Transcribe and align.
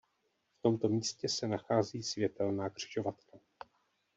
V 0.57 0.61
tomto 0.61 0.89
místě 0.89 1.29
se 1.29 1.47
nachází 1.47 2.03
světelná 2.03 2.69
křižovatka. 2.69 3.37